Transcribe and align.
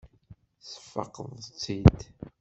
Tesfaqeḍ-tt-id. 0.59 1.99